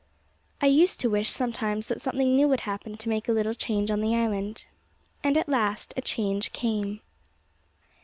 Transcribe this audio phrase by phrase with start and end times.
[0.63, 3.91] I used to wish sometimes that something new would happen to make a little change
[3.91, 4.65] on the island.
[5.23, 7.01] And at last a change came.